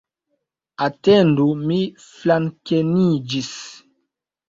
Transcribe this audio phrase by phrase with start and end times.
[0.85, 3.55] Atendu, mi flankeniĝis.